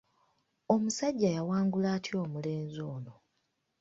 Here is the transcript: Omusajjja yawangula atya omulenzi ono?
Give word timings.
Omusajjja 0.73 1.29
yawangula 1.37 1.87
atya 1.95 2.15
omulenzi 2.25 2.79
ono? 2.95 3.13